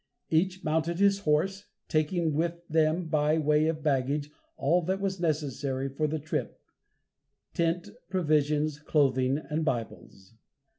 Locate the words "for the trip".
5.89-6.59